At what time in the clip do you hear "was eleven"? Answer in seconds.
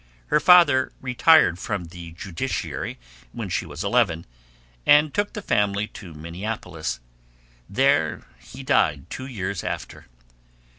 3.67-4.25